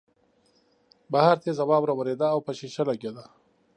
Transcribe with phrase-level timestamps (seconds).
[1.11, 3.25] بهر تېزه واوره ورېده او په شیشه لګېده